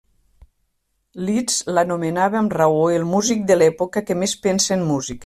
[1.27, 5.19] Liszt l'anomenava amb raó el músic de l'època que més pensa en música.